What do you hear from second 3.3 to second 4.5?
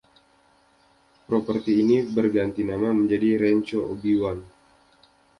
Rancho Obi-Wan.